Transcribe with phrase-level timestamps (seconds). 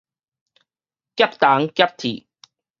[1.15, 2.25] 夾銅夾鐵